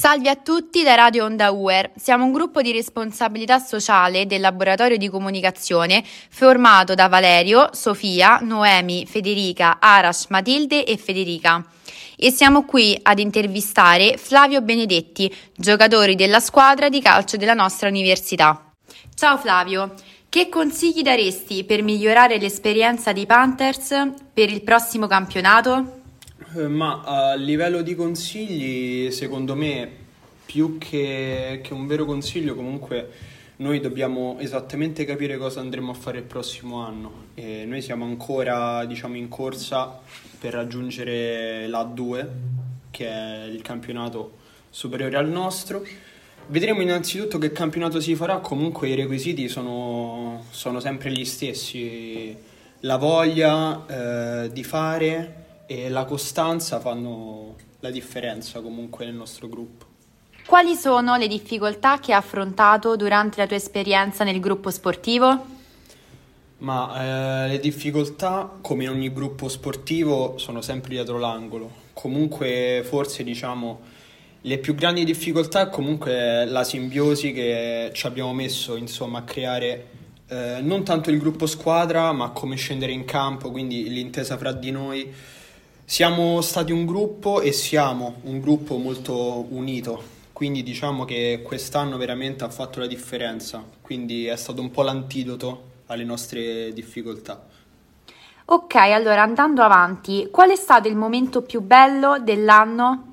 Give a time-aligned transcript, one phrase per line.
[0.00, 1.90] Salve a tutti da Radio Onda UER.
[1.94, 9.04] Siamo un gruppo di responsabilità sociale del laboratorio di comunicazione formato da Valerio, Sofia, Noemi,
[9.04, 11.62] Federica, Arash, Matilde e Federica.
[12.16, 18.72] E siamo qui ad intervistare Flavio Benedetti, giocatore della squadra di calcio della nostra università.
[19.14, 19.92] Ciao Flavio,
[20.30, 25.99] che consigli daresti per migliorare l'esperienza dei Panthers per il prossimo campionato?
[26.56, 29.88] Eh, ma a livello di consigli, secondo me,
[30.44, 33.08] più che, che, un vero consiglio, comunque
[33.56, 37.26] noi dobbiamo esattamente capire cosa andremo a fare il prossimo anno.
[37.34, 40.00] E noi siamo ancora, diciamo, in corsa
[40.40, 42.26] per raggiungere l'A2,
[42.90, 44.38] che è il campionato
[44.70, 45.86] superiore al nostro.
[46.48, 52.36] Vedremo innanzitutto che campionato si farà, comunque i requisiti sono, sono sempre gli stessi,
[52.80, 53.86] la voglia
[54.44, 59.86] eh, di fare e la costanza fanno la differenza comunque nel nostro gruppo.
[60.44, 65.46] Quali sono le difficoltà che hai affrontato durante la tua esperienza nel gruppo sportivo?
[66.58, 71.70] Ma eh, le difficoltà, come in ogni gruppo sportivo, sono sempre dietro l'angolo.
[71.92, 73.80] Comunque, forse diciamo,
[74.40, 79.86] le più grandi difficoltà è comunque la simbiosi che ci abbiamo messo insomma, a creare
[80.26, 84.72] eh, non tanto il gruppo squadra, ma come scendere in campo, quindi l'intesa fra di
[84.72, 85.38] noi
[85.90, 90.00] siamo stati un gruppo e siamo un gruppo molto unito,
[90.32, 95.62] quindi diciamo che quest'anno veramente ha fatto la differenza, quindi è stato un po' l'antidoto
[95.86, 97.44] alle nostre difficoltà.
[98.44, 103.09] Ok, allora andando avanti, qual è stato il momento più bello dell'anno?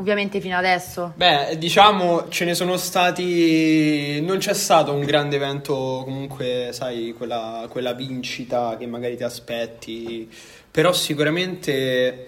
[0.00, 1.12] Ovviamente fino adesso.
[1.14, 4.18] Beh, diciamo ce ne sono stati.
[4.22, 10.26] Non c'è stato un grande evento, comunque, sai, quella, quella vincita che magari ti aspetti.
[10.70, 12.26] Però sicuramente,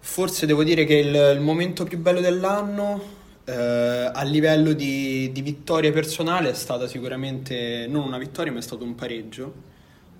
[0.00, 3.00] forse devo dire che il, il momento più bello dell'anno,
[3.44, 8.62] eh, a livello di, di vittoria personale, è stata sicuramente non una vittoria, ma è
[8.62, 9.68] stato un pareggio.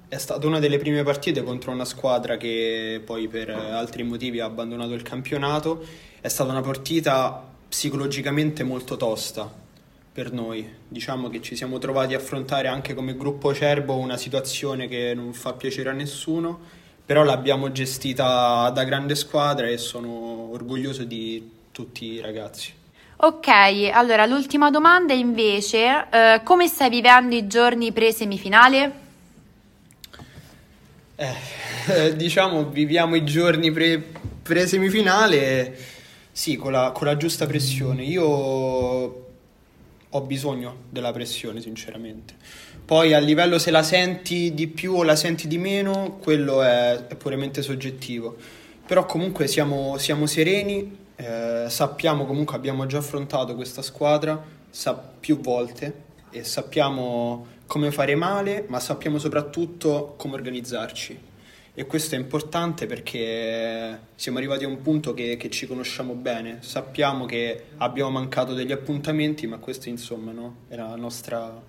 [0.06, 4.44] È stata una delle prime partite contro una squadra che poi per altri motivi ha
[4.44, 9.50] abbandonato il campionato è stata una partita psicologicamente molto tosta
[10.12, 10.68] per noi.
[10.86, 15.32] Diciamo che ci siamo trovati a affrontare anche come gruppo Cerbo una situazione che non
[15.32, 16.58] fa piacere a nessuno,
[17.06, 22.74] però l'abbiamo gestita da grande squadra e sono orgoglioso di tutti i ragazzi.
[23.22, 23.48] Ok,
[23.92, 28.92] allora l'ultima domanda invece, eh, come stai vivendo i giorni pre-semifinale?
[31.16, 34.02] Eh, diciamo, viviamo i giorni pre-
[34.42, 35.98] pre-semifinale
[36.40, 38.02] sì, con la, con la giusta pressione.
[38.02, 38.24] Io
[40.08, 42.32] ho bisogno della pressione, sinceramente.
[42.82, 47.08] Poi a livello se la senti di più o la senti di meno, quello è,
[47.08, 48.38] è puramente soggettivo.
[48.86, 55.40] Però comunque siamo, siamo sereni, eh, sappiamo comunque abbiamo già affrontato questa squadra sa, più
[55.40, 61.28] volte e sappiamo come fare male, ma sappiamo soprattutto come organizzarci
[61.74, 66.58] e questo è importante perché siamo arrivati a un punto che, che, ci conosciamo bene,
[66.60, 70.56] sappiamo che abbiamo mancato degli appuntamenti, ma questo insomma no?
[70.68, 71.68] era la nostra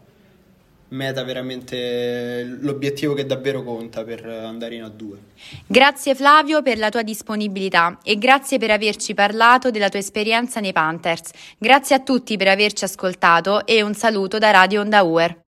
[0.92, 5.16] meta, veramente l'obiettivo che davvero conta per andare in A2.
[5.68, 10.74] Grazie Flavio per la tua disponibilità e grazie per averci parlato della tua esperienza nei
[10.74, 11.32] Panthers.
[11.58, 15.41] Grazie a tutti per averci ascoltato e un saluto da Radio Onda Uer.